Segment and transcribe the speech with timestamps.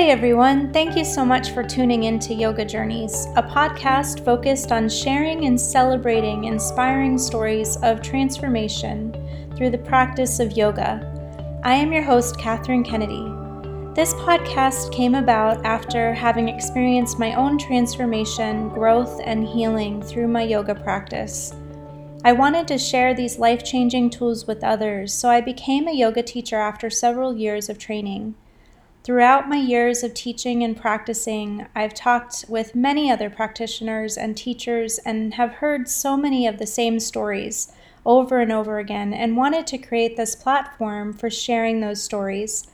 [0.00, 4.72] Hey everyone, thank you so much for tuning in to Yoga Journeys, a podcast focused
[4.72, 9.12] on sharing and celebrating inspiring stories of transformation
[9.54, 11.60] through the practice of yoga.
[11.64, 13.30] I am your host, Catherine Kennedy.
[13.94, 20.44] This podcast came about after having experienced my own transformation, growth, and healing through my
[20.44, 21.52] yoga practice.
[22.24, 26.22] I wanted to share these life changing tools with others, so I became a yoga
[26.22, 28.34] teacher after several years of training.
[29.02, 34.98] Throughout my years of teaching and practicing, I've talked with many other practitioners and teachers
[34.98, 37.72] and have heard so many of the same stories
[38.04, 42.66] over and over again and wanted to create this platform for sharing those stories.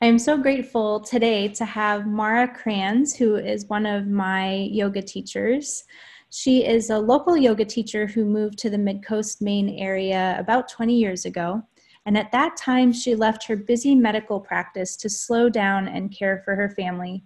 [0.00, 5.02] I am so grateful today to have Mara Kranz, who is one of my yoga
[5.02, 5.82] teachers.
[6.30, 10.68] She is a local yoga teacher who moved to the Mid Coast, Maine area about
[10.68, 11.64] 20 years ago
[12.06, 16.42] and at that time she left her busy medical practice to slow down and care
[16.44, 17.24] for her family.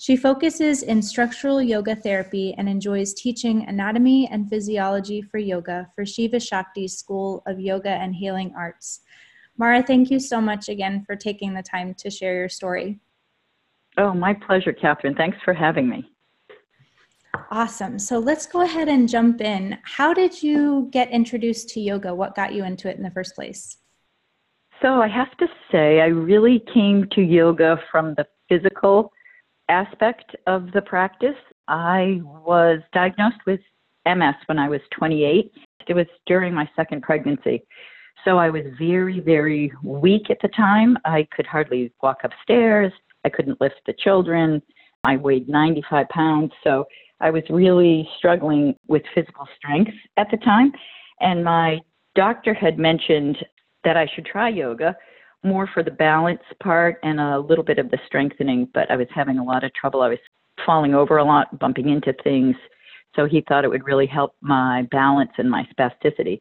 [0.00, 6.06] She focuses in structural yoga therapy and enjoys teaching anatomy and physiology for yoga for
[6.06, 9.00] Shiva Shakti School of Yoga and Healing Arts.
[9.56, 13.00] Mara, thank you so much again for taking the time to share your story.
[13.96, 15.16] Oh, my pleasure, Catherine.
[15.16, 16.08] Thanks for having me.
[17.50, 17.98] Awesome.
[17.98, 19.78] So let's go ahead and jump in.
[19.82, 22.14] How did you get introduced to yoga?
[22.14, 23.78] What got you into it in the first place?
[24.80, 29.12] So I have to say, I really came to yoga from the physical
[29.68, 31.36] aspect of the practice.
[31.66, 33.60] I was diagnosed with
[34.06, 35.52] MS when I was 28.
[35.88, 37.64] It was during my second pregnancy.
[38.24, 40.96] So I was very, very weak at the time.
[41.04, 42.92] I could hardly walk upstairs.
[43.24, 44.62] I couldn't lift the children.
[45.04, 46.52] I weighed 95 pounds.
[46.62, 46.84] So
[47.20, 50.72] I was really struggling with physical strength at the time.
[51.20, 51.80] And my
[52.14, 53.38] doctor had mentioned
[53.84, 54.96] that I should try yoga
[55.44, 59.06] more for the balance part and a little bit of the strengthening, but I was
[59.14, 60.02] having a lot of trouble.
[60.02, 60.18] I was
[60.66, 62.56] falling over a lot, bumping into things.
[63.14, 66.40] So he thought it would really help my balance and my spasticity.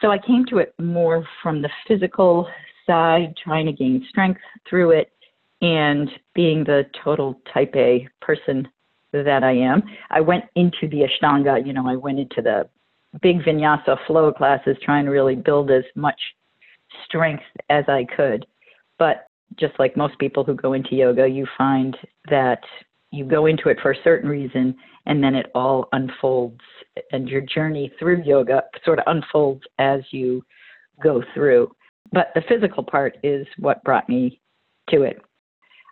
[0.00, 2.48] So I came to it more from the physical
[2.86, 5.10] side, trying to gain strength through it,
[5.60, 8.68] and being the total type A person
[9.12, 9.82] that I am.
[10.10, 12.68] I went into the Ashtanga, you know, I went into the
[13.22, 16.20] big vinyasa flow classes trying to really build as much
[17.04, 18.46] strength as I could.
[18.98, 19.26] But
[19.58, 21.96] just like most people who go into yoga, you find
[22.30, 22.62] that
[23.10, 24.76] you go into it for a certain reason
[25.06, 26.60] and then it all unfolds
[27.12, 30.44] and your journey through yoga sort of unfolds as you
[31.02, 31.70] go through.
[32.12, 34.40] But the physical part is what brought me
[34.90, 35.20] to it.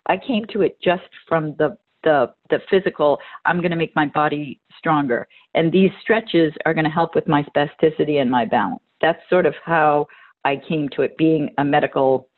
[0.05, 4.05] I came to it just from the the the physical i'm going to make my
[4.05, 8.81] body stronger and these stretches are going to help with my spasticity and my balance
[9.01, 10.05] that's sort of how
[10.47, 12.29] I came to it being a medical,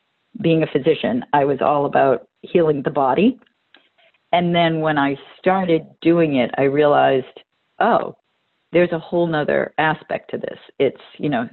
[0.42, 1.24] being a physician.
[1.32, 3.38] I was all about healing the body.
[4.32, 7.38] And then when I started doing it, I realized,
[7.78, 8.16] oh,
[8.72, 10.58] there's a whole nother aspect to this.
[10.80, 11.48] It's, you know,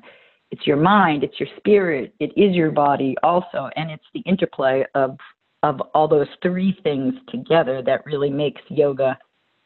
[0.49, 4.83] it's your mind, it's your spirit, it is your body also, and it's the interplay
[4.95, 5.17] of
[5.63, 9.17] of all those three things together that really makes yoga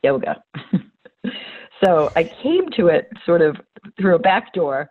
[0.03, 0.41] yoga.
[1.83, 3.55] so I came to it sort of
[3.97, 4.89] through a back door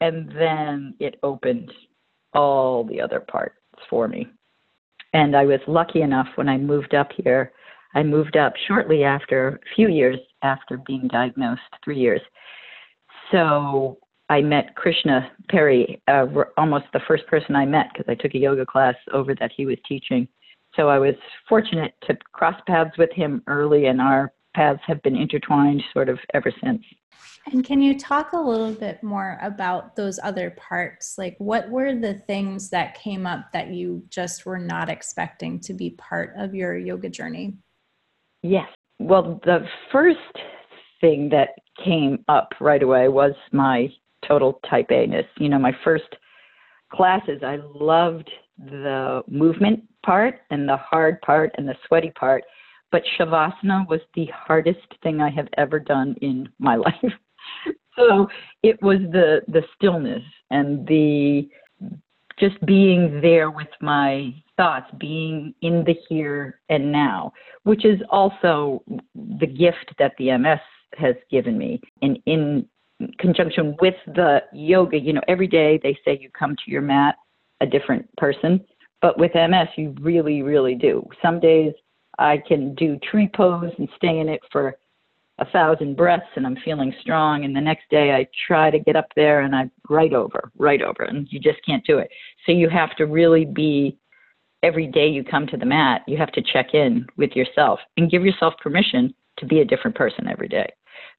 [0.00, 1.72] and then it opened
[2.34, 3.56] all the other parts
[3.88, 4.26] for me.
[5.12, 7.52] And I was lucky enough when I moved up here.
[7.94, 12.20] I moved up shortly after, a few years after being diagnosed, three years.
[13.32, 18.34] So I met Krishna Perry, uh, almost the first person I met because I took
[18.34, 20.28] a yoga class over that he was teaching.
[20.76, 21.16] So I was
[21.48, 26.18] fortunate to cross paths with him early, in our paths have been intertwined sort of
[26.34, 26.82] ever since.
[27.52, 31.16] And can you talk a little bit more about those other parts?
[31.16, 35.72] Like, what were the things that came up that you just were not expecting to
[35.72, 37.54] be part of your yoga journey?
[38.42, 38.68] Yes.
[38.98, 40.18] Well, the first
[41.00, 41.50] thing that
[41.82, 43.88] came up right away was my
[44.26, 45.24] total type A ness.
[45.38, 46.04] You know, my first
[46.92, 52.44] classes, I loved the movement part and the hard part and the sweaty part.
[52.92, 57.12] But Shavasana was the hardest thing I have ever done in my life
[58.00, 58.28] so
[58.62, 61.48] it was the the stillness and the
[62.38, 67.32] just being there with my thoughts, being in the here and now,
[67.64, 68.82] which is also
[69.14, 70.60] the gift that the MS
[70.96, 71.82] has given me.
[72.00, 72.66] And in
[73.18, 77.16] conjunction with the yoga, you know, every day they say you come to your mat
[77.60, 78.64] a different person,
[79.02, 81.06] but with MS, you really, really do.
[81.20, 81.74] Some days
[82.20, 84.76] I can do tree pose and stay in it for
[85.38, 87.44] a thousand breaths and I'm feeling strong.
[87.44, 90.82] And the next day I try to get up there and I right over, right
[90.82, 92.10] over, and you just can't do it.
[92.44, 93.96] So you have to really be
[94.62, 98.10] every day you come to the mat, you have to check in with yourself and
[98.10, 100.70] give yourself permission to be a different person every day.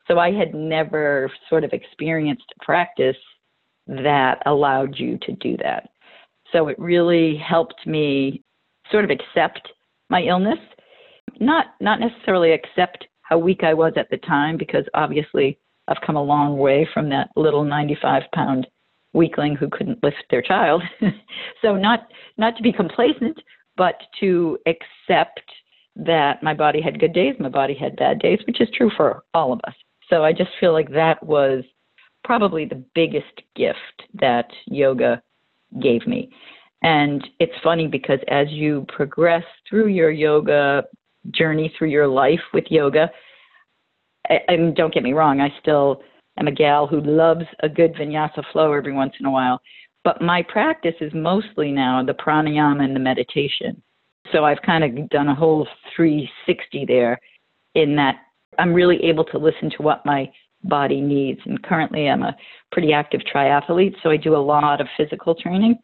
[0.08, 3.18] So I had never sort of experienced practice
[3.88, 5.90] that allowed you to do that.
[6.52, 8.44] So it really helped me
[8.92, 9.68] sort of accept
[10.10, 10.60] my illness,
[11.42, 15.58] not not necessarily accept how weak I was at the time because obviously
[15.88, 18.68] I've come a long way from that little 95 pound
[19.14, 20.84] weakling who couldn't lift their child.
[21.62, 22.08] so not
[22.38, 23.38] not to be complacent,
[23.76, 25.42] but to accept
[25.96, 29.24] that my body had good days, my body had bad days, which is true for
[29.34, 29.74] all of us.
[30.10, 31.64] So I just feel like that was
[32.24, 35.22] probably the biggest gift that yoga
[35.82, 36.30] gave me.
[36.84, 40.84] And it's funny because as you progress through your yoga
[41.30, 43.10] journey, through your life with yoga,
[44.48, 46.02] and don't get me wrong, I still
[46.40, 49.62] am a gal who loves a good vinyasa flow every once in a while.
[50.04, 53.82] But my practice is mostly now the pranayama and the meditation.
[54.32, 57.20] So I've kind of done a whole 360 there
[57.76, 58.16] in that
[58.58, 60.32] I'm really able to listen to what my
[60.64, 61.40] body needs.
[61.46, 62.36] And currently I'm a
[62.72, 65.76] pretty active triathlete, so I do a lot of physical training.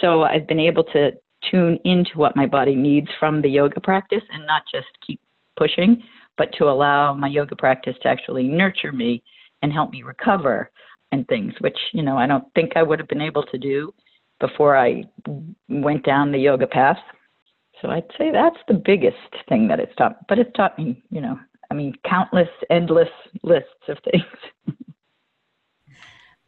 [0.00, 1.12] So I've been able to
[1.50, 5.20] tune into what my body needs from the yoga practice and not just keep
[5.56, 6.02] pushing,
[6.36, 9.22] but to allow my yoga practice to actually nurture me
[9.62, 10.70] and help me recover
[11.12, 13.94] and things, which, you know, I don't think I would have been able to do
[14.40, 15.04] before I
[15.68, 16.98] went down the yoga path.
[17.80, 19.16] So I'd say that's the biggest
[19.48, 20.26] thing that it's taught.
[20.28, 21.38] But it's taught me, you know,
[21.70, 23.08] I mean, countless, endless
[23.42, 24.76] lists of things.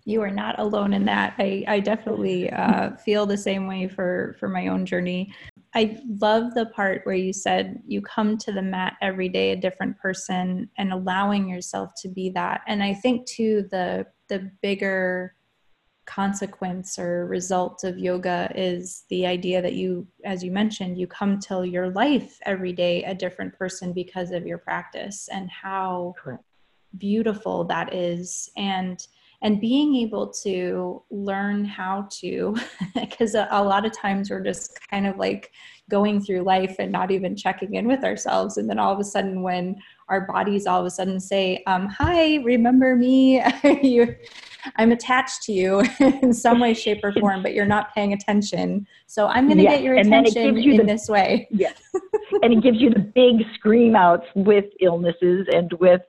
[0.08, 1.34] you are not alone in that.
[1.38, 5.34] I, I definitely uh, feel the same way for, for my own journey.
[5.74, 9.56] I love the part where you said you come to the mat every day a
[9.56, 12.62] different person and allowing yourself to be that.
[12.66, 15.34] And I think too the the bigger
[16.06, 21.38] consequence or result of yoga is the idea that you as you mentioned you come
[21.38, 26.42] to your life every day a different person because of your practice and how Correct.
[26.96, 29.06] beautiful that is and
[29.42, 32.56] and being able to learn how to
[32.94, 35.52] because a, a, lot of times we're just kind of like
[35.88, 39.04] going through life and not even checking in with ourselves and then all of a
[39.04, 39.76] sudden when
[40.08, 43.42] our bodies all of a sudden say um, hi remember me?
[43.82, 44.14] You
[44.76, 48.86] i'm attached to you in some way shape or form but you're not paying attention.
[49.06, 49.76] So i'm going to yes.
[49.76, 51.48] get your attention you in the, this way.
[51.50, 51.80] Yes
[52.42, 56.02] and it gives you the big scream outs with illnesses and with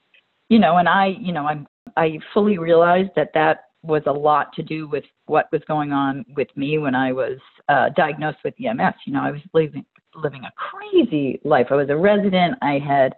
[0.49, 4.51] you know and i you know i'm I fully realized that that was a lot
[4.53, 7.37] to do with what was going on with me when I was
[7.69, 8.93] uh, diagnosed with MS.
[9.05, 11.67] You know, I was living living a crazy life.
[11.69, 12.55] I was a resident.
[12.61, 13.13] I had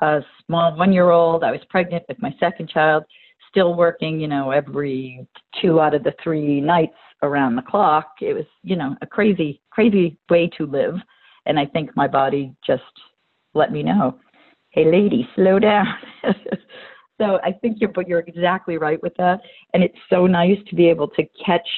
[0.00, 1.44] a small one year old.
[1.44, 3.04] I was pregnant with my second child.
[3.50, 4.20] Still working.
[4.20, 5.26] You know, every
[5.60, 8.12] two out of the three nights around the clock.
[8.20, 10.94] It was you know a crazy crazy way to live.
[11.46, 12.82] And I think my body just
[13.54, 14.18] let me know,
[14.70, 15.86] hey lady, slow down.
[17.18, 19.40] So I think you're, but you're exactly right with that.
[19.74, 21.68] And it's so nice to be able to catch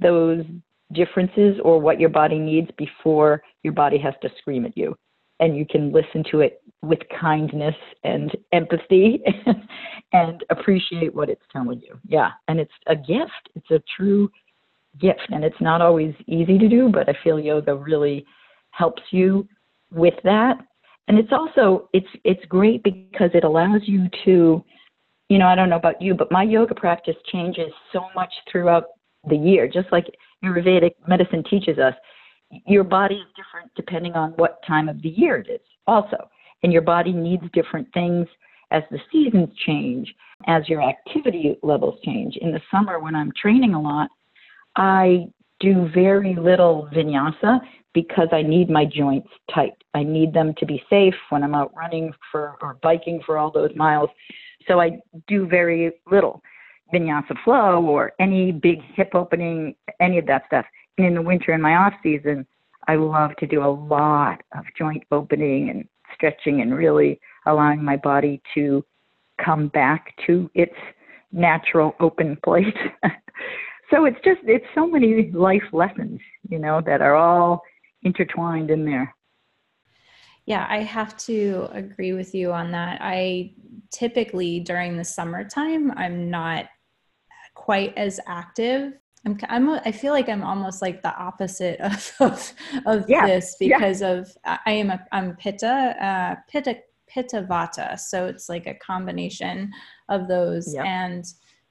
[0.00, 0.44] those
[0.92, 4.96] differences or what your body needs before your body has to scream at you.
[5.38, 9.22] And you can listen to it with kindness and empathy
[10.12, 11.98] and appreciate what it's telling you.
[12.06, 12.30] Yeah.
[12.48, 13.50] And it's a gift.
[13.54, 14.30] It's a true
[14.98, 15.28] gift.
[15.30, 18.24] And it's not always easy to do, but I feel yoga really
[18.70, 19.46] helps you
[19.92, 20.58] with that.
[21.08, 24.64] And it's also it's it's great because it allows you to
[25.28, 28.84] you know, I don't know about you, but my yoga practice changes so much throughout
[29.28, 30.06] the year, just like
[30.44, 31.94] Ayurvedic medicine teaches us.
[32.66, 36.28] Your body is different depending on what time of the year it is, also.
[36.62, 38.28] And your body needs different things
[38.70, 40.12] as the seasons change,
[40.46, 42.36] as your activity levels change.
[42.40, 44.08] In the summer, when I'm training a lot,
[44.76, 45.26] I
[45.58, 47.60] do very little vinyasa
[47.94, 49.72] because I need my joints tight.
[49.94, 53.50] I need them to be safe when I'm out running for or biking for all
[53.50, 54.10] those miles.
[54.66, 56.42] So I do very little
[56.92, 60.66] vinyasa flow or any big hip opening, any of that stuff.
[60.98, 62.46] And in the winter, in my off season,
[62.88, 67.96] I love to do a lot of joint opening and stretching and really allowing my
[67.96, 68.84] body to
[69.44, 70.74] come back to its
[71.32, 72.74] natural open place.
[73.90, 77.62] so it's just, it's so many life lessons, you know, that are all
[78.02, 79.14] intertwined in there.
[80.46, 82.98] Yeah, I have to agree with you on that.
[83.00, 83.52] I
[83.90, 86.66] typically during the summertime, I'm not
[87.54, 88.92] quite as active.
[89.24, 92.52] I'm, I'm I feel like I'm almost like the opposite of of,
[92.86, 94.10] of yeah, this because yeah.
[94.10, 96.76] of I am a I'm pitta uh, pitta
[97.08, 99.72] pitta vata, so it's like a combination
[100.08, 100.72] of those.
[100.72, 100.84] Yep.
[100.84, 101.24] And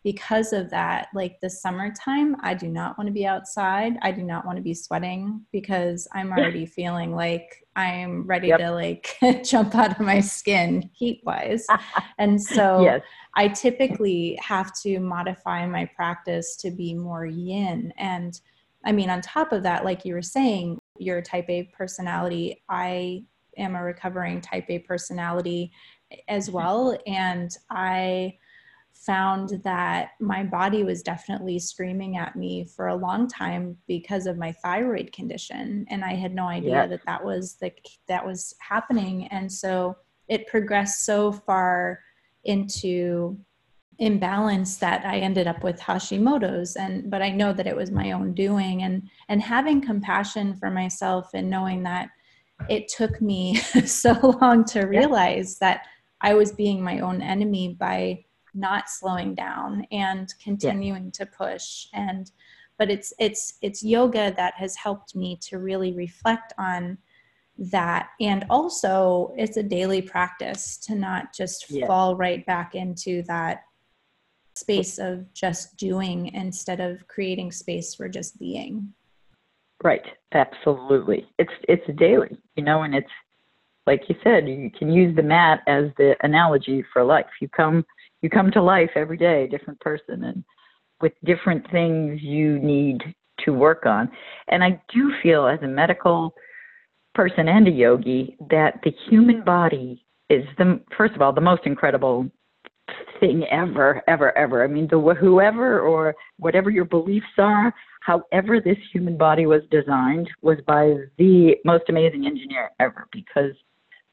[0.06, 3.94] because of that, like the summertime, I do not want to be outside.
[4.04, 8.60] I do not want to be sweating because I'm already feeling like I'm ready yep.
[8.60, 11.66] to like jump out of my skin heat wise.
[12.20, 13.02] and so yes.
[13.36, 17.92] I typically have to modify my practice to be more yin.
[17.98, 18.40] And
[18.86, 22.64] I mean, on top of that, like you were saying, you're type A personality.
[22.70, 23.24] I
[23.58, 25.72] am a recovering type A personality
[26.12, 26.58] eh, as mm-hmm.
[26.58, 27.00] well.
[27.08, 28.38] And I
[28.96, 34.38] found that my body was definitely screaming at me for a long time because of
[34.38, 37.72] my thyroid condition and i had no idea that that was the
[38.08, 39.96] that was happening and so
[40.28, 42.00] it progressed so far
[42.46, 43.38] into
[44.00, 48.12] imbalance that i ended up with hashimoto's and but i know that it was my
[48.12, 52.10] own doing and and having compassion for myself and knowing that
[52.70, 55.68] it took me so long to realize yeah.
[55.68, 55.88] that
[56.22, 58.22] i was being my own enemy by
[58.56, 61.12] not slowing down and continuing yeah.
[61.14, 61.88] to push.
[61.94, 62.32] And
[62.78, 66.98] but it's it's it's yoga that has helped me to really reflect on
[67.58, 68.10] that.
[68.20, 71.88] And also it's a daily practice to not just yeah.
[71.88, 73.64] fall right back into that
[74.56, 78.94] space of just doing instead of creating space for just being.
[79.84, 80.06] Right.
[80.34, 81.28] Absolutely.
[81.38, 83.12] It's it's daily you know and it's
[83.88, 87.26] like you said you can use the mat as the analogy for life.
[87.40, 87.86] You come
[88.22, 90.44] you come to life every day, a different person, and
[91.02, 93.02] with different things you need
[93.44, 94.10] to work on.
[94.48, 96.34] And I do feel, as a medical
[97.14, 101.62] person and a yogi, that the human body is the first of all the most
[101.66, 102.30] incredible
[103.20, 104.64] thing ever, ever, ever.
[104.64, 110.30] I mean, the whoever or whatever your beliefs are, however this human body was designed,
[110.42, 113.08] was by the most amazing engineer ever.
[113.12, 113.52] Because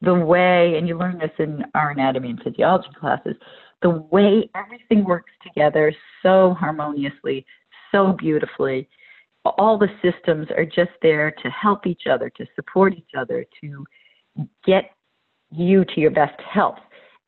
[0.01, 3.35] the way, and you learn this in our anatomy and physiology classes,
[3.83, 7.45] the way everything works together so harmoniously,
[7.91, 8.89] so beautifully.
[9.45, 13.85] All the systems are just there to help each other, to support each other, to
[14.65, 14.91] get
[15.51, 16.79] you to your best health.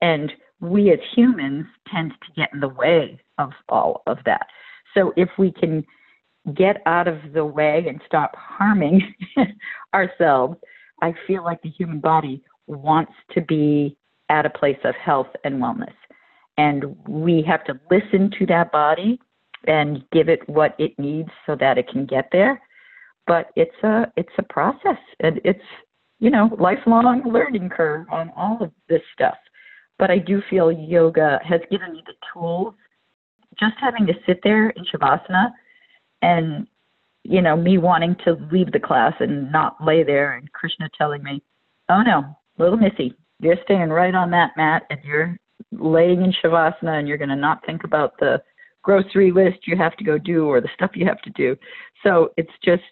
[0.02, 0.32] And
[0.62, 4.48] we as humans tend to get in the way of all of that.
[4.96, 5.84] So if we can
[6.56, 9.14] get out of the way and stop harming
[9.94, 10.56] ourselves,
[11.02, 13.98] I feel like the human body wants to be
[14.30, 15.94] at a place of health and wellness
[16.58, 19.20] and we have to listen to that body
[19.68, 22.62] and give it what it needs so that it can get there.
[23.28, 24.98] But it's a it's a process.
[25.20, 25.60] And it's
[26.20, 29.36] you know lifelong learning curve on all of this stuff.
[29.98, 32.74] But i do feel yoga has given me the tools.
[33.60, 35.52] Just having to sit there in shavasana
[36.22, 36.68] and
[37.24, 41.24] you know me wanting to leave the class and not lay there and krishna telling
[41.24, 41.42] me
[41.90, 42.24] oh no
[42.58, 45.38] little missy you're staying right on that mat and you're
[45.72, 48.42] laying in shavasana and you're going to not think about the
[48.82, 51.56] grocery list you have to go do or the stuff you have to do.
[52.04, 52.84] So it's just,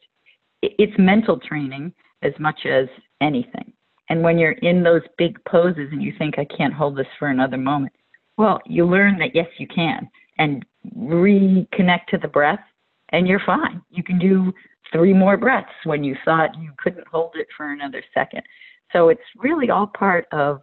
[0.62, 2.88] it's mental training as much as
[3.22, 3.74] anything.
[4.10, 7.30] And when you're in those big poses and you think, I can't hold this for
[7.30, 7.94] another moment,
[8.38, 10.66] well, you learn that yes, you can and
[10.98, 12.60] reconnect to the breath
[13.10, 13.82] and you're fine.
[13.92, 14.52] You can do
[14.92, 18.42] three more breaths when you thought you couldn't hold it for another second.
[18.92, 20.62] So it's really all part of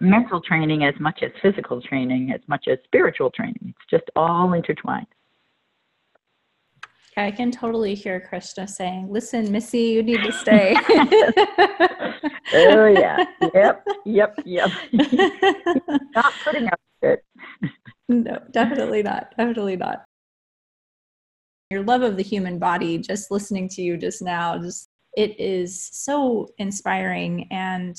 [0.00, 3.58] mental training as much as physical training, as much as spiritual training.
[3.68, 5.06] It's just all intertwined.
[7.16, 10.74] I can totally hear Krishna saying, Listen, Missy, you need to stay.
[12.54, 13.24] oh, yeah.
[13.54, 13.84] Yep.
[14.04, 14.40] Yep.
[14.44, 14.70] Yep.
[16.14, 17.20] not putting up with
[17.62, 17.70] it.
[18.08, 19.32] no, definitely not.
[19.38, 20.04] Definitely not.
[21.70, 25.88] Your love of the human body, just listening to you just now, just it is
[25.92, 27.96] so inspiring and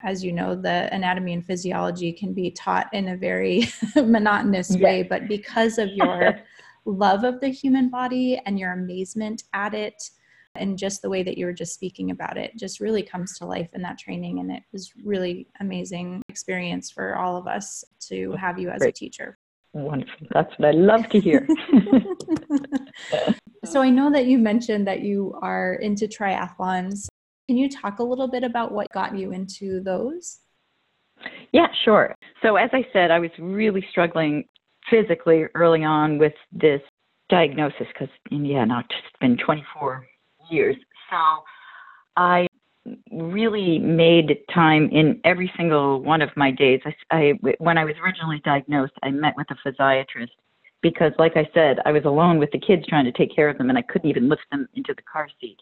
[0.00, 4.80] as you know, the anatomy and physiology can be taught in a very monotonous yes.
[4.80, 6.40] way, but because of your
[6.84, 10.10] love of the human body and your amazement at it,
[10.54, 13.46] and just the way that you were just speaking about it, just really comes to
[13.46, 14.40] life in that training.
[14.40, 18.90] And it was really amazing experience for all of us to have you as Great.
[18.90, 19.38] a teacher.
[19.72, 20.26] Wonderful.
[20.32, 21.46] That's what I love to hear.
[23.64, 27.06] so I know that you mentioned that you are into triathlons.
[27.48, 30.40] Can you talk a little bit about what got you into those?
[31.52, 32.14] Yeah, sure.
[32.42, 34.44] So, as I said, I was really struggling
[34.90, 36.82] physically early on with this
[37.30, 40.06] diagnosis because, yeah, now it's been 24
[40.50, 40.76] years.
[41.10, 41.16] So,
[42.16, 42.46] I
[43.10, 46.80] really made time in every single one of my days.
[46.84, 50.28] I, I, when I was originally diagnosed, I met with a physiatrist
[50.82, 53.56] because, like I said, I was alone with the kids trying to take care of
[53.56, 55.56] them, and I couldn't even lift them into the car seat.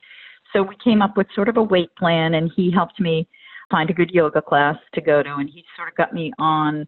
[0.57, 3.29] So we came up with sort of a weight plan, and he helped me
[3.71, 6.87] find a good yoga class to go to, and he sort of got me on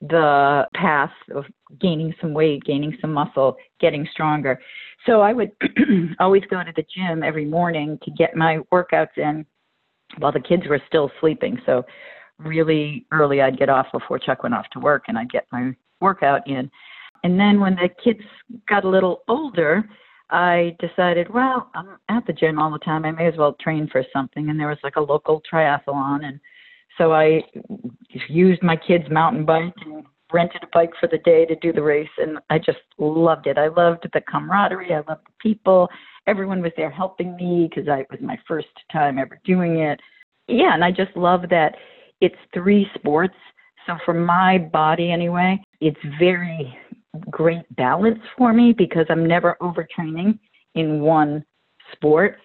[0.00, 1.44] the path of
[1.78, 4.58] gaining some weight, gaining some muscle, getting stronger.
[5.04, 5.50] So I would
[6.18, 9.44] always go to the gym every morning to get my workouts in
[10.16, 11.60] while the kids were still sleeping.
[11.66, 11.84] So
[12.38, 15.72] really early I'd get off before Chuck went off to work and I'd get my
[16.00, 16.70] workout in.
[17.22, 18.24] And then when the kids
[18.66, 19.84] got a little older,
[20.30, 23.04] I decided, well, I'm at the gym all the time.
[23.04, 24.48] I may as well train for something.
[24.48, 26.24] And there was like a local triathlon.
[26.24, 26.40] And
[26.98, 27.42] so I
[28.28, 31.82] used my kid's mountain bike and rented a bike for the day to do the
[31.82, 32.08] race.
[32.18, 33.58] And I just loved it.
[33.58, 34.94] I loved the camaraderie.
[34.94, 35.88] I loved the people.
[36.26, 40.00] Everyone was there helping me because it was my first time ever doing it.
[40.46, 40.74] Yeah.
[40.74, 41.74] And I just love that
[42.20, 43.34] it's three sports.
[43.86, 46.78] So for my body anyway, it's very
[47.30, 50.38] great balance for me because I'm never overtraining
[50.74, 51.44] in one
[51.92, 52.38] sport.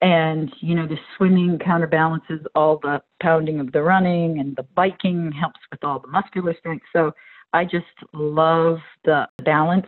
[0.00, 5.30] And, you know, the swimming counterbalances all the pounding of the running and the biking
[5.30, 6.84] helps with all the muscular strength.
[6.92, 7.12] So
[7.52, 9.86] I just love the balance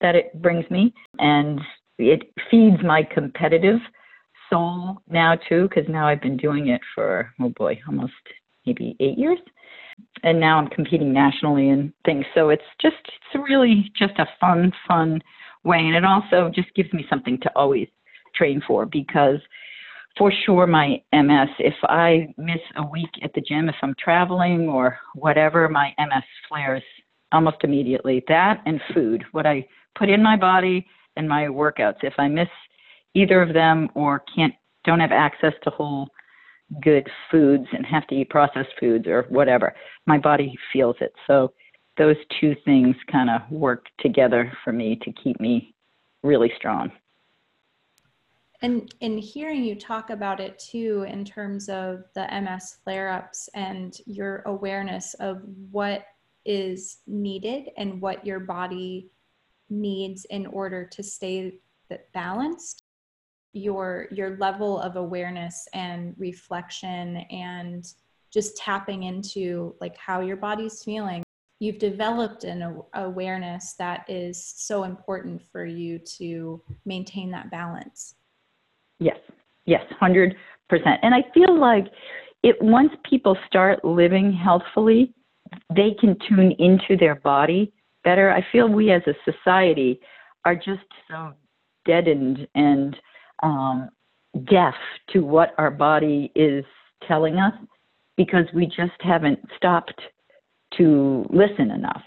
[0.00, 0.94] that it brings me.
[1.18, 1.60] And
[1.98, 3.80] it feeds my competitive
[4.48, 8.12] soul now, too, because now I've been doing it for, oh boy, almost
[8.64, 9.38] maybe eight years
[10.22, 12.24] and now I'm competing nationally and things.
[12.34, 15.22] So it's just it's really just a fun, fun
[15.64, 17.88] way, and it also just gives me something to always
[18.34, 19.40] train for because
[20.18, 24.68] for sure my MS, if I miss a week at the gym, if I'm traveling
[24.68, 26.82] or whatever, my MS flares
[27.32, 28.24] almost immediately.
[28.28, 30.86] That and food, what I put in my body
[31.16, 32.02] and my workouts.
[32.02, 32.48] If I miss
[33.14, 36.08] either of them or can't don't have access to whole
[36.82, 39.74] good foods and have to eat processed foods or whatever,
[40.06, 41.12] my body feels it.
[41.26, 41.52] So
[41.96, 45.74] those two things kind of work together for me to keep me
[46.22, 46.92] really strong.
[48.62, 53.48] And in hearing you talk about it too, in terms of the MS flare ups
[53.54, 56.04] and your awareness of what
[56.44, 59.10] is needed and what your body
[59.70, 61.58] needs in order to stay
[62.12, 62.84] balanced
[63.52, 67.94] your your level of awareness and reflection and
[68.32, 71.22] just tapping into like how your body's feeling
[71.58, 78.14] you've developed an awareness that is so important for you to maintain that balance.
[78.98, 79.18] Yes.
[79.66, 80.34] Yes 100%
[81.02, 81.84] and i feel like
[82.42, 85.14] it once people start living healthfully
[85.74, 87.72] they can tune into their body
[88.04, 88.30] better.
[88.30, 90.00] I feel we as a society
[90.44, 91.32] are just so
[91.84, 92.96] deadened and
[93.42, 93.88] um,
[94.50, 94.74] deaf
[95.10, 96.64] to what our body is
[97.06, 97.54] telling us
[98.16, 100.00] because we just haven't stopped
[100.76, 102.02] to listen enough.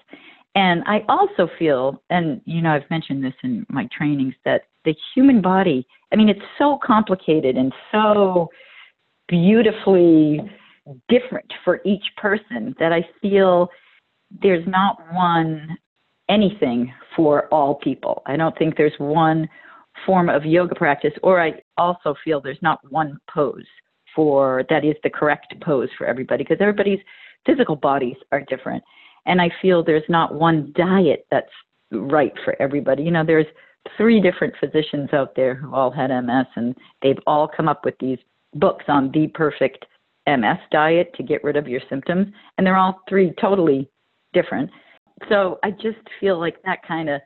[0.55, 4.95] And I also feel, and you know, I've mentioned this in my trainings, that the
[5.15, 8.49] human body, I mean, it's so complicated and so
[9.27, 10.41] beautifully
[11.09, 13.69] different for each person that I feel
[14.41, 15.77] there's not one
[16.29, 18.21] anything for all people.
[18.25, 19.49] I don't think there's one
[20.05, 23.65] form of yoga practice, or I also feel there's not one pose
[24.15, 26.99] for that is the correct pose for everybody because everybody's
[27.45, 28.83] physical bodies are different.
[29.25, 31.51] And I feel there's not one diet that's
[31.91, 33.03] right for everybody.
[33.03, 33.45] You know, there's
[33.97, 37.95] three different physicians out there who all had MS, and they've all come up with
[37.99, 38.19] these
[38.55, 39.85] books on the perfect
[40.27, 42.27] MS diet to get rid of your symptoms,
[42.57, 43.89] and they're all three totally
[44.33, 44.69] different.
[45.29, 47.21] So I just feel like that kind of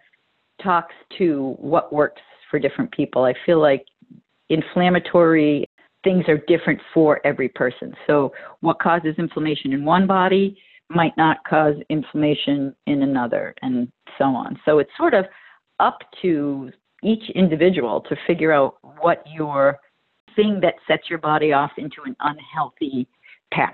[0.62, 3.24] talks to what works for different people.
[3.24, 3.86] I feel like
[4.50, 5.70] inflammatory
[6.04, 7.94] things are different for every person.
[8.06, 8.32] So,
[8.62, 10.58] what causes inflammation in one body
[10.90, 14.60] might not cause inflammation in another, and so on.
[14.66, 15.26] So, it's sort of
[15.80, 16.72] up to
[17.04, 19.80] each individual to figure out what your
[20.36, 23.08] thing that sets your body off into an unhealthy
[23.54, 23.74] path.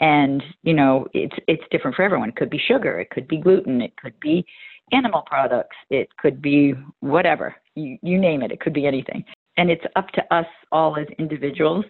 [0.00, 2.30] And you know, it's it's different for everyone.
[2.30, 4.44] It could be sugar, it could be gluten, it could be
[4.92, 9.24] animal products, it could be whatever you, you name it, it could be anything.
[9.56, 11.84] And it's up to us all as individuals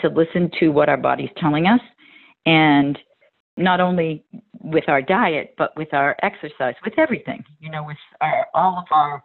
[0.00, 1.80] to listen to what our body's telling us
[2.46, 2.98] and
[3.56, 4.24] not only
[4.62, 8.84] with our diet, but with our exercise, with everything, you know, with our, all of
[8.90, 9.22] our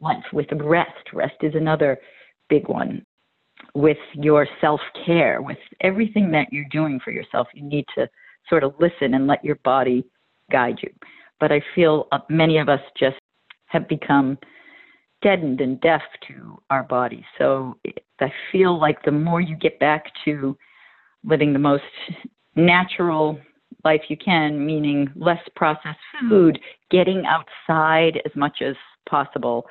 [0.00, 1.12] life, with rest.
[1.12, 1.98] Rest is another
[2.48, 3.04] big one.
[3.74, 8.08] With your self care, with everything that you're doing for yourself, you need to
[8.48, 10.04] sort of listen and let your body
[10.50, 10.90] guide you.
[11.40, 13.16] But I feel uh, many of us just
[13.66, 14.38] have become
[15.22, 17.24] deadened and deaf to our bodies.
[17.38, 17.76] So
[18.20, 20.56] I feel like the more you get back to
[21.24, 21.84] living the most
[22.56, 23.38] natural
[23.84, 25.98] life you can, meaning less processed
[26.28, 26.58] food,
[26.90, 28.74] getting outside as much as
[29.08, 29.66] possible,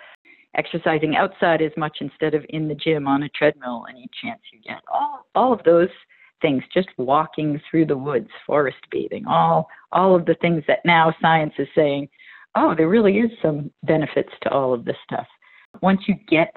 [0.55, 4.59] exercising outside as much instead of in the gym on a treadmill any chance you
[4.61, 4.81] get.
[4.91, 5.89] All all of those
[6.41, 11.13] things, just walking through the woods, forest bathing, all all of the things that now
[11.21, 12.07] science is saying,
[12.55, 15.27] oh, there really is some benefits to all of this stuff.
[15.81, 16.53] Once you get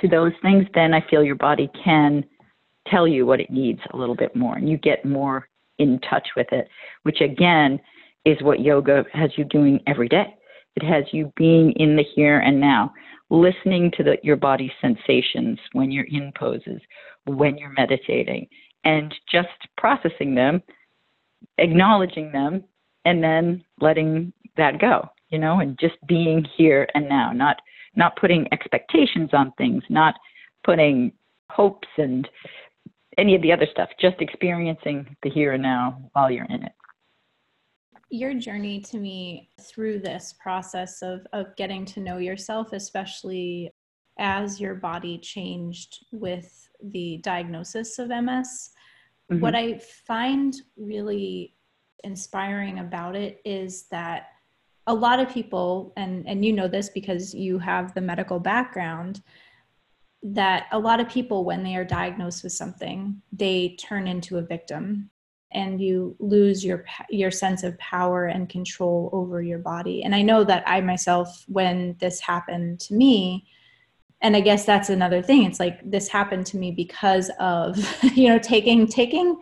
[0.00, 2.24] to those things, then I feel your body can
[2.88, 6.28] tell you what it needs a little bit more and you get more in touch
[6.36, 6.68] with it,
[7.02, 7.78] which again
[8.24, 10.34] is what yoga has you doing every day.
[10.76, 12.92] It has you being in the here and now,
[13.30, 16.80] listening to the, your body's sensations when you're in poses,
[17.26, 18.46] when you're meditating,
[18.84, 20.62] and just processing them,
[21.58, 22.64] acknowledging them,
[23.04, 27.56] and then letting that go, you know, and just being here and now, not
[27.96, 30.14] not putting expectations on things, not
[30.64, 31.12] putting
[31.50, 32.28] hopes and
[33.16, 36.72] any of the other stuff, just experiencing the here and now while you're in it.
[38.10, 43.70] Your journey to me through this process of, of getting to know yourself, especially
[44.18, 48.70] as your body changed with the diagnosis of MS,
[49.30, 49.40] mm-hmm.
[49.40, 51.54] what I find really
[52.04, 54.28] inspiring about it is that
[54.86, 59.20] a lot of people, and, and you know this because you have the medical background,
[60.22, 64.42] that a lot of people, when they are diagnosed with something, they turn into a
[64.42, 65.10] victim.
[65.52, 70.02] And you lose your your sense of power and control over your body.
[70.02, 73.46] And i know that i myself when this happened to me
[74.20, 77.78] and i guess that's another thing it's like this happened to me because of
[78.14, 79.36] you know taking taking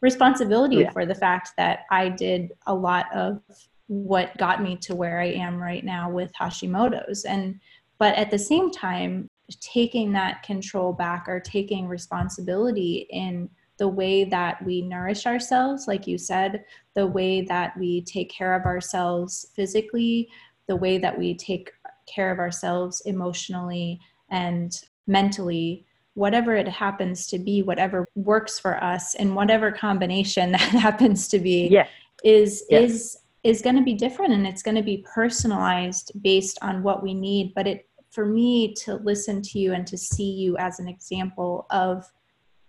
[0.00, 0.90] responsibility yeah.
[0.90, 3.40] for the fact that i did a lot of
[3.86, 7.58] what got me to where i am right now with hashimoto's and
[7.98, 9.28] but at the same time
[9.60, 16.06] taking that control back or taking responsibility in the way that we nourish ourselves, like
[16.06, 16.64] you said,
[16.94, 20.28] the way that we take care of ourselves physically,
[20.66, 21.70] the way that we take
[22.06, 29.14] care of ourselves emotionally and mentally, whatever it happens to be, whatever works for us,
[29.14, 31.88] and whatever combination that happens to be, yes.
[32.24, 32.90] is yes.
[32.90, 37.02] is is going to be different and it's going to be personalized based on what
[37.02, 40.80] we need but it for me to listen to you and to see you as
[40.80, 42.04] an example of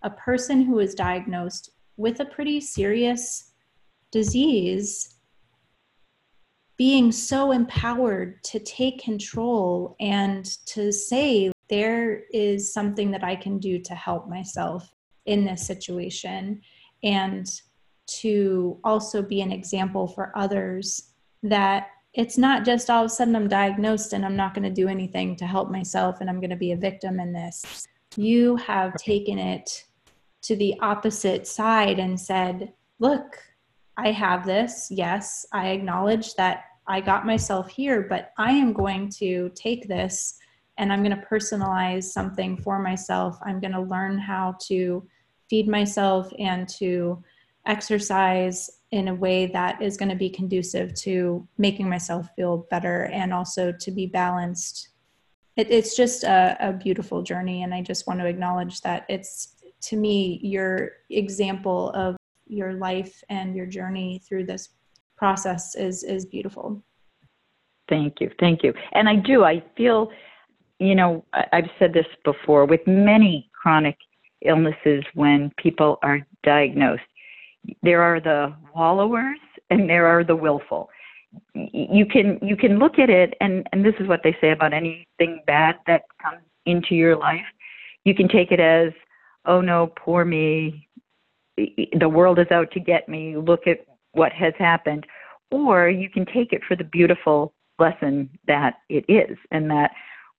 [0.04, 3.52] a person who is diagnosed with a pretty serious
[4.12, 5.16] disease
[6.80, 13.60] being so empowered to take control and to say there is something that I can
[13.60, 14.90] do to help myself
[15.26, 16.62] in this situation
[17.04, 17.46] and
[18.08, 21.12] to also be an example for others
[21.44, 24.82] that it's not just all of a sudden I'm diagnosed and I'm not going to
[24.82, 27.86] do anything to help myself and I'm going to be a victim in this.
[28.16, 29.84] You have taken it
[30.44, 33.38] to the opposite side and said, Look,
[33.98, 34.88] I have this.
[34.90, 40.40] Yes, I acknowledge that I got myself here, but I am going to take this
[40.80, 43.38] and I'm going to personalize something for myself.
[43.44, 45.08] I'm going to learn how to
[45.50, 47.24] feed myself and to
[47.68, 53.06] exercise in a way that is going to be conducive to making myself feel better
[53.06, 54.90] and also to be balanced.
[55.58, 59.56] It, it's just a, a beautiful journey, and I just want to acknowledge that it's
[59.82, 62.16] to me your example of
[62.48, 64.70] your life and your journey through this
[65.20, 66.82] process is is beautiful.
[67.88, 68.32] Thank you.
[68.40, 68.74] Thank you.
[68.94, 70.12] And i do i feel
[70.80, 73.98] you know i've said this before with many chronic
[74.46, 77.10] illnesses when people are diagnosed
[77.84, 80.90] there are the wallowers and there are the willful.
[81.54, 84.74] You can you can look at it and and this is what they say about
[84.74, 87.46] anything bad that comes into your life.
[88.04, 88.92] You can take it as
[89.46, 90.88] oh no, poor me,
[91.58, 93.86] the world is out to get me, look at
[94.20, 95.06] what has happened.
[95.50, 99.92] Or you can take it for the beautiful lesson that it is, and that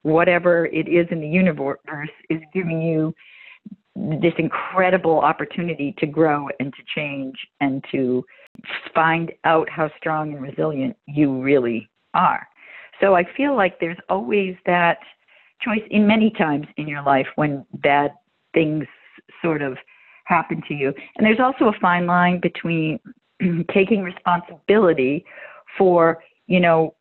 [0.03, 3.15] whatever it is in the universe is giving you
[3.97, 8.25] this incredible opportunity to grow and to change and to
[8.95, 12.47] find out how strong and resilient you really are.
[13.01, 14.99] So I feel like there's always that
[15.61, 18.13] choice in many times in your life when bad
[18.55, 18.87] things
[19.43, 19.77] sort of
[20.25, 20.95] happen to you.
[21.17, 23.01] And there's also a fine line between
[23.73, 25.25] taking responsibility
[25.79, 26.95] for, you know,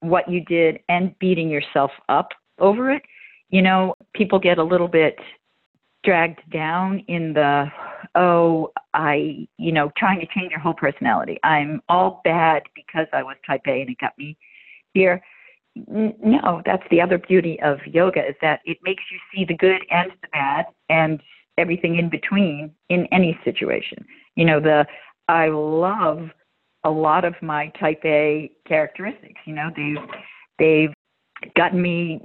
[0.00, 3.02] what you did and beating yourself up over it.
[3.50, 5.18] You know, people get a little bit
[6.02, 7.70] dragged down in the
[8.14, 13.22] oh i you know trying to change your whole personality i'm all bad because i
[13.22, 14.34] was type a and it got me
[14.94, 15.22] here
[15.76, 19.82] no that's the other beauty of yoga is that it makes you see the good
[19.90, 21.20] and the bad and
[21.60, 24.04] everything in between in any situation.
[24.34, 24.86] You know, the
[25.30, 26.28] I love
[26.84, 29.40] a lot of my type A characteristics.
[29.46, 30.08] You know, they've
[30.58, 30.94] they've
[31.56, 32.20] gotten me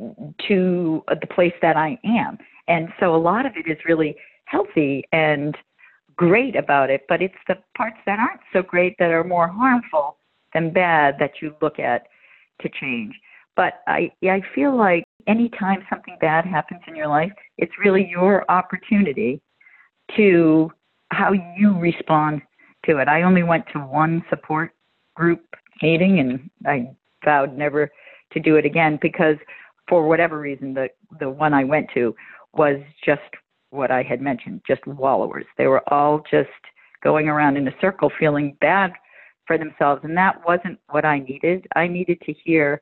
[0.47, 2.37] to the place that I am.
[2.67, 4.15] And so a lot of it is really
[4.45, 5.55] healthy and
[6.15, 10.17] great about it, but it's the parts that aren't so great that are more harmful
[10.53, 12.07] than bad that you look at
[12.61, 13.13] to change.
[13.55, 18.49] But I, I feel like anytime something bad happens in your life, it's really your
[18.49, 19.41] opportunity
[20.15, 20.71] to
[21.11, 22.41] how you respond
[22.85, 23.07] to it.
[23.07, 24.71] I only went to one support
[25.15, 25.43] group
[25.81, 27.91] meeting and I vowed never
[28.31, 29.37] to do it again because
[29.87, 32.15] for whatever reason the the one I went to
[32.53, 33.21] was just
[33.69, 35.45] what I had mentioned, just wallowers.
[35.57, 36.49] They were all just
[37.03, 38.93] going around in a circle feeling bad
[39.45, 41.67] for themselves and that wasn't what I needed.
[41.75, 42.81] I needed to hear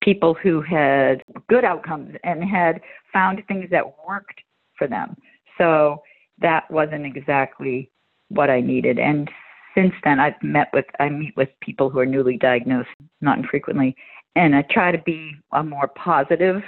[0.00, 2.80] people who had good outcomes and had
[3.12, 4.40] found things that worked
[4.76, 5.16] for them.
[5.58, 6.02] So
[6.40, 7.90] that wasn't exactly
[8.28, 8.98] what I needed.
[8.98, 9.30] And
[9.74, 12.88] since then, I've met with, I meet with people who are newly diagnosed,
[13.20, 13.94] not infrequently,
[14.34, 16.62] and I try to be a more positive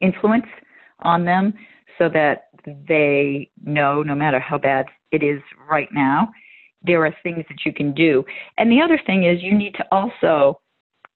[0.00, 0.46] influence
[1.00, 1.54] on them
[1.98, 2.48] so that
[2.88, 6.30] they know no matter how bad it is right now,
[6.82, 8.24] there are things that you can do.
[8.58, 10.60] And the other thing is you need to also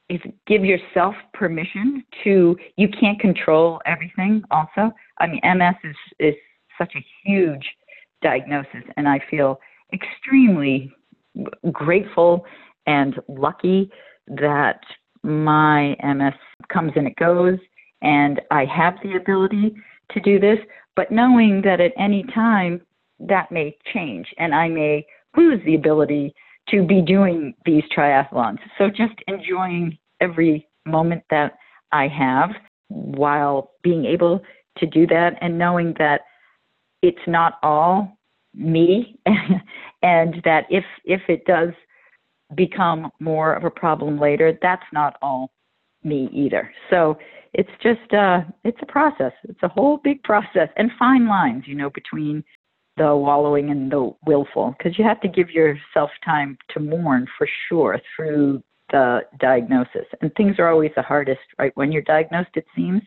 [0.08, 4.90] is give yourself permission to you can't control everything also.
[5.18, 6.34] I mean MS is is
[6.76, 7.64] such a huge
[8.22, 9.60] diagnosis and I feel
[9.92, 10.92] extremely
[11.72, 12.44] grateful
[12.86, 13.90] and lucky
[14.28, 14.80] that
[15.22, 16.34] my MS
[16.72, 17.58] comes and it goes
[18.02, 19.74] and I have the ability
[20.12, 20.58] to do this,
[20.96, 22.80] but knowing that at any time
[23.18, 25.06] that may change and I may
[25.36, 26.34] lose the ability
[26.70, 28.58] to be doing these triathlons.
[28.78, 31.54] So just enjoying every moment that
[31.92, 32.50] I have
[32.88, 34.42] while being able
[34.78, 36.22] to do that and knowing that
[37.02, 38.18] it's not all
[38.54, 39.18] me
[40.02, 41.70] and that if if it does
[42.56, 45.52] become more of a problem later that's not all
[46.02, 46.72] me either.
[46.88, 47.18] So
[47.52, 49.32] it's just uh it's a process.
[49.44, 52.42] It's a whole big process and fine lines you know between
[52.96, 57.48] the wallowing and the willful because you have to give yourself time to mourn for
[57.68, 60.06] sure through the diagnosis.
[60.20, 61.72] And things are always the hardest right?
[61.76, 63.02] When you're diagnosed it seems.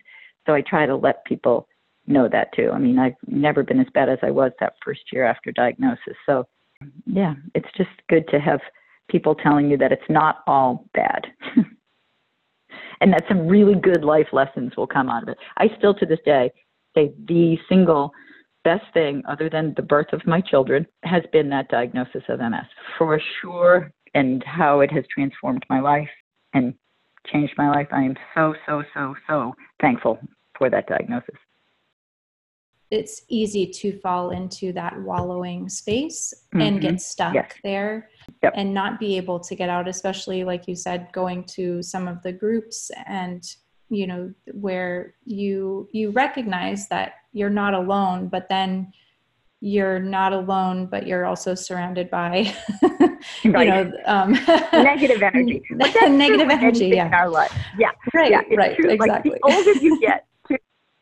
[0.46, 1.68] So i try to let people
[2.08, 2.70] know that too.
[2.74, 6.16] I mean, I've never been as bad as I was that first year after diagnosis.
[6.26, 6.48] So,
[7.06, 8.60] yeah, it's just good to have
[9.10, 11.28] people telling you that it's not all bad.
[13.02, 15.38] and that some really good life lessons will come out of it.
[15.58, 16.52] I still to this day
[16.96, 18.12] say the single
[18.64, 22.66] best thing other than the birth of my children has been that diagnosis of MS
[22.98, 26.10] for sure and how it has transformed my life
[26.54, 26.74] and
[27.28, 27.88] changed my life.
[27.92, 30.20] I am so so so so thankful
[30.58, 31.36] for that diagnosis
[32.94, 36.62] it's easy to fall into that wallowing space mm-hmm.
[36.62, 37.52] and get stuck yes.
[37.64, 38.10] there
[38.44, 38.54] yep.
[38.56, 42.22] and not be able to get out especially like you said going to some of
[42.22, 43.56] the groups and
[43.90, 48.92] you know where you you recognize that you're not alone but then
[49.60, 52.54] you're not alone but you're also surrounded by
[53.44, 54.34] you know um,
[54.74, 58.92] negative energy that's negative energy yeah in our life yeah right yeah, right true.
[58.92, 60.58] exactly like the older you get to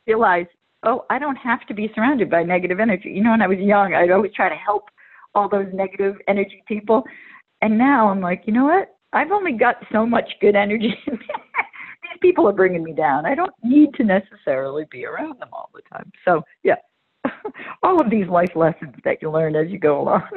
[0.07, 0.47] realize
[0.83, 3.09] oh, I don't have to be surrounded by negative energy.
[3.09, 4.89] You know, when I was young, I'd always try to help
[5.35, 7.03] all those negative energy people.
[7.61, 8.95] And now I'm like, you know what?
[9.13, 10.93] I've only got so much good energy.
[11.07, 13.25] These people are bringing me down.
[13.25, 16.11] I don't need to necessarily be around them all the time.
[16.25, 16.75] So, yeah,
[17.83, 20.27] all of these life lessons that you learn as you go along.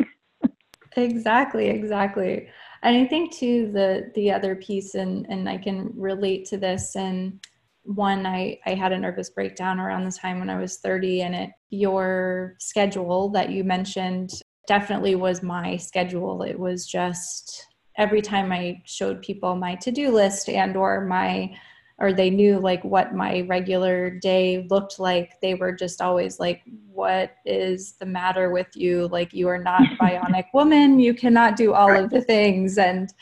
[0.96, 2.48] exactly, exactly.
[2.82, 6.96] And I think too the the other piece, and and I can relate to this,
[6.96, 7.40] and
[7.84, 11.34] one I, I had a nervous breakdown around the time when i was 30 and
[11.34, 16.42] it your schedule that you mentioned definitely was my schedule.
[16.42, 17.66] It was just
[17.96, 21.54] every time i showed people my to-do list and or my
[21.98, 26.62] or they knew like what my regular day looked like they were just always like
[26.88, 29.08] what is the matter with you?
[29.08, 30.98] Like you are not bionic woman.
[30.98, 32.78] You cannot do all of the things.
[32.78, 33.12] And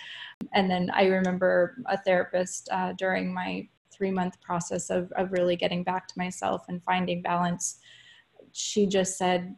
[0.53, 3.69] and then i remember a therapist uh, during my
[4.03, 7.79] three month process of, of really getting back to myself and finding balance,
[8.51, 9.55] she just said,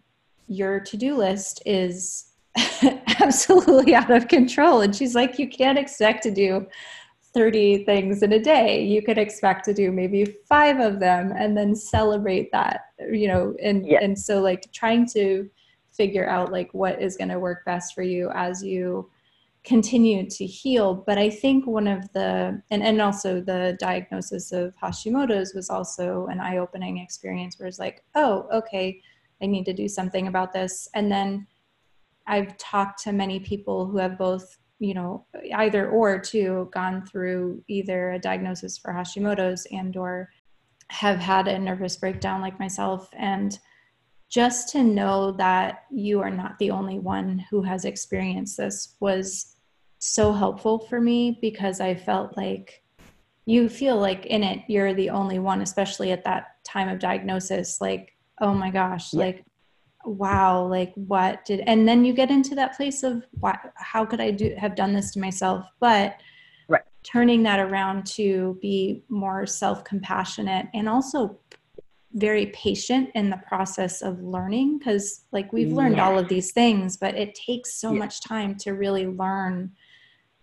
[0.48, 2.26] Your to do list is
[3.20, 4.82] absolutely out of control.
[4.82, 6.66] And she's like, You can't expect to do
[7.32, 8.84] 30 things in a day.
[8.84, 12.80] You could expect to do maybe five of them and then celebrate that,
[13.10, 14.02] you know, and, yes.
[14.02, 15.48] and so like trying to
[15.90, 19.08] figure out like what is going to work best for you as you
[19.64, 20.94] continue to heal.
[20.94, 26.26] But I think one of the, and, and also the diagnosis of Hashimoto's was also
[26.26, 29.00] an eye opening experience where it's like, oh, okay,
[29.42, 30.88] I need to do something about this.
[30.94, 31.46] And then
[32.26, 37.62] I've talked to many people who have both, you know, either or too, gone through
[37.66, 40.28] either a diagnosis for Hashimoto's and or
[40.90, 43.08] have had a nervous breakdown like myself.
[43.14, 43.58] And
[44.28, 49.53] just to know that you are not the only one who has experienced this was
[50.04, 52.82] so helpful for me because I felt like
[53.46, 57.80] you feel like in it you're the only one especially at that time of diagnosis
[57.80, 59.20] like oh my gosh yeah.
[59.20, 59.44] like
[60.04, 64.20] wow like what did and then you get into that place of what how could
[64.20, 66.16] i do have done this to myself but
[66.68, 66.82] right.
[67.02, 71.38] turning that around to be more self-compassionate and also
[72.12, 76.96] very patient in the process of learning because like we've learned all of these things
[76.96, 77.98] but it takes so yeah.
[77.98, 79.70] much time to really learn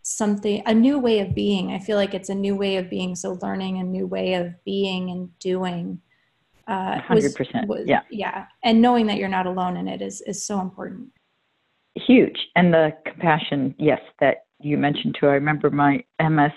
[0.01, 1.71] something a new way of being.
[1.71, 4.53] I feel like it's a new way of being so learning a new way of
[4.63, 6.01] being and doing
[6.67, 8.01] uh, 100% was, yeah.
[8.09, 8.45] yeah.
[8.63, 11.09] And knowing that you're not alone in it is is so important.
[11.95, 12.37] Huge.
[12.55, 15.27] And the compassion yes that you mentioned too.
[15.27, 16.51] I remember my ms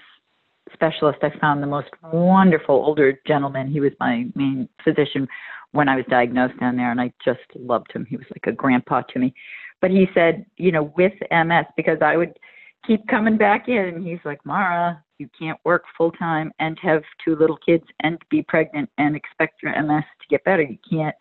[0.72, 3.70] specialist i found the most wonderful older gentleman.
[3.70, 5.26] He was my main physician
[5.72, 8.06] when i was diagnosed down there and i just loved him.
[8.08, 9.34] He was like a grandpa to me.
[9.80, 12.38] But he said you know with ms because i would
[12.86, 13.76] keep coming back in.
[13.76, 18.18] And he's like, Mara, you can't work full time and have two little kids and
[18.30, 20.62] be pregnant and expect your MS to get better.
[20.62, 21.14] You can't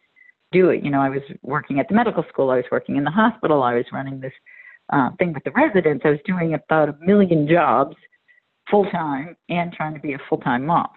[0.51, 0.83] do it.
[0.83, 3.63] You know, I was working at the medical school, I was working in the hospital,
[3.63, 4.33] I was running this
[4.91, 6.03] uh, thing with the residents.
[6.05, 7.95] I was doing about a million jobs
[8.69, 10.87] full time and trying to be a full time mom.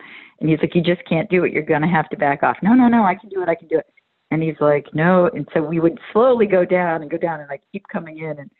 [0.41, 1.53] And he's like, You just can't do it.
[1.53, 2.57] You're going to have to back off.
[2.63, 3.49] No, no, no, I can do it.
[3.49, 3.87] I can do it.
[4.31, 5.31] And he's like, No.
[5.35, 8.39] And so we would slowly go down and go down and I keep coming in
[8.39, 8.51] and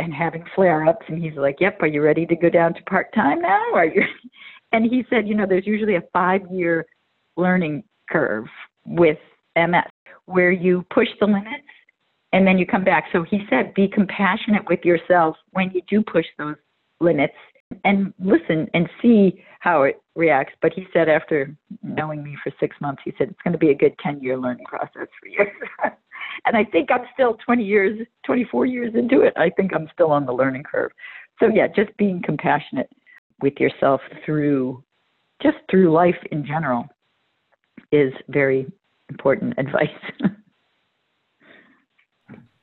[0.00, 2.82] and having flare ups and he's like yep are you ready to go down to
[2.84, 3.62] part time now?
[3.74, 4.02] Are you
[4.72, 6.86] and he said you know there's usually a five year
[7.36, 8.46] learning curve
[8.86, 9.18] with
[9.56, 9.84] ms
[10.26, 11.64] where you push the limits
[12.32, 13.06] and then you come back.
[13.12, 16.56] So he said be compassionate with yourself when you do push those
[17.00, 17.34] limits
[17.84, 22.76] and listen and see how it reacts but he said after knowing me for six
[22.80, 25.44] months he said it's going to be a good 10 year learning process for you
[26.46, 29.32] and I think I'm still 20 years, 24 years into it.
[29.36, 30.90] I think I'm still on the learning curve.
[31.38, 32.90] So yeah, just being compassionate
[33.42, 34.82] with yourself through
[35.42, 36.86] just through life in general
[37.92, 38.70] is very
[39.08, 39.88] important advice.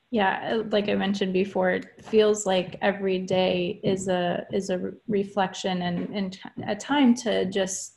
[0.10, 4.92] yeah, uh, like I mentioned before, it feels like every day is a is a
[5.08, 7.96] reflection and, and a time to just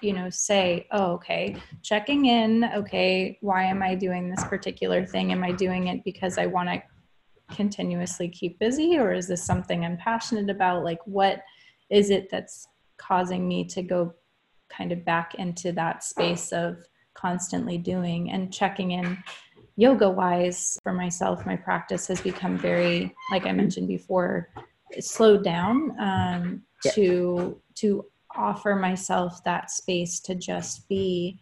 [0.00, 5.30] you know say oh okay checking in okay why am i doing this particular thing?
[5.30, 6.82] Am i doing it because i want to
[7.54, 10.82] continuously keep busy or is this something i'm passionate about?
[10.82, 11.42] Like what
[11.90, 14.14] is it that's causing me to go
[14.70, 16.78] kind of back into that space of
[17.14, 19.18] constantly doing and checking in
[19.80, 24.50] yoga wise for myself my practice has become very like i mentioned before
[24.98, 26.92] slowed down um, yeah.
[26.92, 28.04] to to
[28.36, 31.40] offer myself that space to just be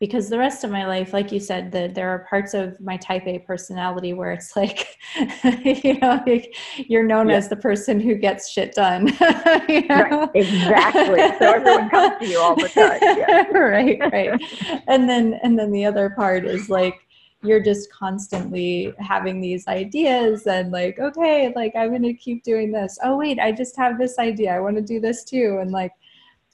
[0.00, 2.96] because the rest of my life like you said that there are parts of my
[2.98, 4.86] type a personality where it's like
[5.64, 7.36] you know like you're known yeah.
[7.36, 9.08] as the person who gets shit done
[9.68, 10.02] you know?
[10.02, 13.42] right exactly so everyone comes to you all the time yeah.
[13.58, 14.40] right right
[14.86, 16.94] and then and then the other part is like
[17.42, 22.72] you're just constantly having these ideas and like okay like i'm going to keep doing
[22.72, 22.98] this.
[23.02, 24.54] Oh wait i just have this idea.
[24.54, 25.58] I want to do this too.
[25.60, 25.92] And like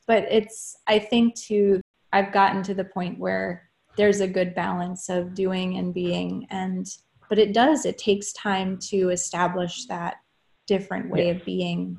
[0.06, 1.80] but it's i think too
[2.12, 6.46] i've gotten to the point where there's a good balance of doing and being.
[6.50, 6.86] And
[7.28, 10.16] but it does it takes time to establish that
[10.66, 11.98] different way of being.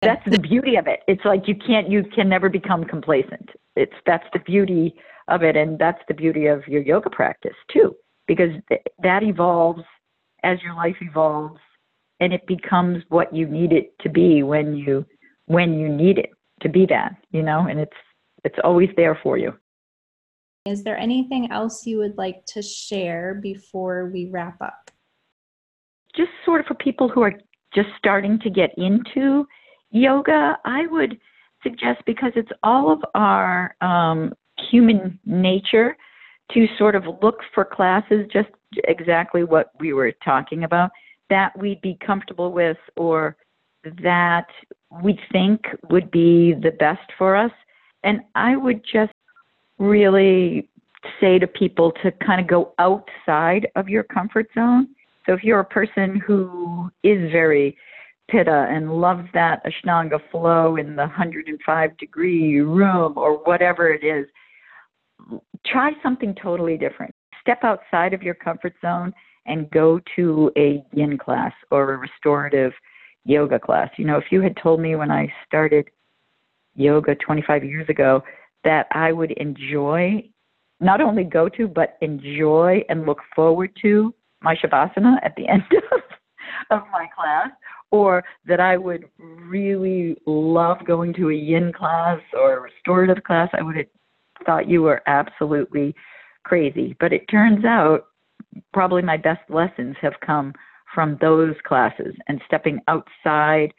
[0.00, 1.00] That's the beauty of it.
[1.06, 3.50] It's like you can't you can never become complacent.
[3.76, 4.94] It's that's the beauty
[5.28, 7.94] of it and that's the beauty of your yoga practice too
[8.26, 9.82] because th- that evolves
[10.42, 11.60] as your life evolves
[12.20, 15.04] and it becomes what you need it to be when you
[15.46, 16.30] when you need it
[16.62, 17.96] to be that, you know, and it's
[18.44, 19.52] it's always there for you.
[20.64, 24.90] Is there anything else you would like to share before we wrap up?
[26.16, 27.34] Just sort of for people who are
[27.74, 29.46] just starting to get into
[29.90, 31.18] yoga, I would
[31.62, 35.96] suggest because it's all of our um, human nature
[36.52, 38.48] to sort of look for classes, just
[38.84, 40.90] exactly what we were talking about,
[41.30, 43.36] that we'd be comfortable with or
[44.02, 44.46] that
[45.02, 47.50] we think would be the best for us.
[48.04, 49.12] And I would just
[49.78, 50.68] really
[51.20, 54.88] say to people to kind of go outside of your comfort zone.
[55.26, 57.76] So if you're a person who is very
[58.30, 64.26] pitta and loves that ashtanga flow in the 105 degree room or whatever it is,
[65.66, 67.14] try something totally different.
[67.40, 69.12] Step outside of your comfort zone
[69.46, 72.72] and go to a yin class or a restorative
[73.24, 73.90] yoga class.
[73.96, 75.88] You know, if you had told me when I started
[76.74, 78.22] yoga 25 years ago
[78.64, 80.28] that I would enjoy
[80.80, 84.12] not only go to, but enjoy and look forward to
[84.42, 85.62] my Shavasana at the end
[85.92, 86.00] of,
[86.70, 87.50] of my class,
[87.90, 93.48] or that I would really love going to a yin class or a restorative class,
[93.52, 93.86] I would have
[94.44, 95.94] thought you were absolutely
[96.44, 96.96] crazy.
[97.00, 98.06] But it turns out
[98.72, 100.52] probably my best lessons have come
[100.94, 103.72] from those classes and stepping outside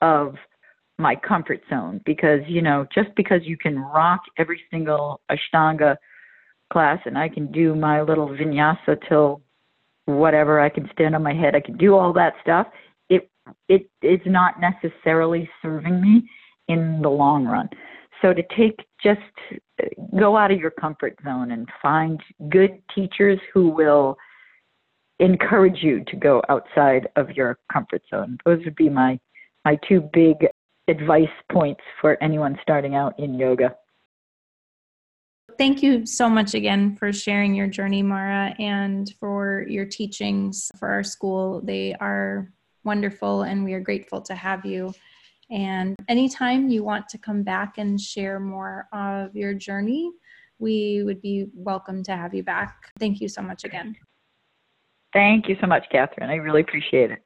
[0.00, 0.34] of
[0.98, 5.96] my comfort zone because you know just because you can rock every single ashtanga
[6.72, 9.40] class and I can do my little vinyasa till
[10.04, 12.68] whatever I can stand on my head I can do all that stuff
[13.08, 13.28] it
[13.68, 16.28] it is not necessarily serving me
[16.68, 17.68] in the long run
[18.22, 19.20] so to take just
[19.52, 19.86] uh,
[20.18, 24.16] go out of your comfort zone and find good teachers who will
[25.18, 29.18] encourage you to go outside of your comfort zone those would be my
[29.64, 30.36] my two big
[30.88, 33.74] advice points for anyone starting out in yoga.
[35.58, 40.88] Thank you so much again for sharing your journey, Mara, and for your teachings for
[40.88, 41.60] our school.
[41.62, 42.50] They are
[42.84, 44.94] wonderful, and we are grateful to have you.
[45.52, 50.10] And anytime you want to come back and share more of your journey,
[50.58, 52.90] we would be welcome to have you back.
[52.98, 53.94] Thank you so much again.
[55.12, 56.30] Thank you so much, Catherine.
[56.30, 57.22] I really appreciate it.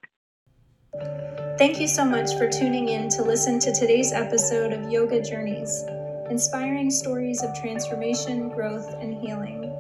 [1.57, 5.85] Thank you so much for tuning in to listen to today's episode of Yoga Journeys,
[6.29, 9.73] inspiring stories of transformation, growth, and healing.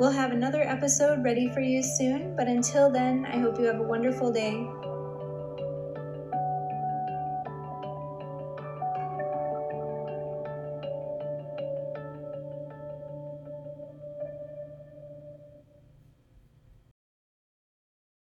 [0.00, 3.78] We'll have another episode ready for you soon, but until then, I hope you have
[3.78, 4.68] a wonderful day